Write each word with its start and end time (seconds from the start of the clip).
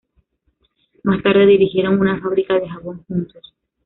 Más 1.03 1.21
tarde 1.21 1.45
dirigieron 1.45 1.99
una 1.99 2.19
fábrica 2.19 2.55
de 2.55 2.67
jabón 2.67 3.03
juntos. 3.03 3.53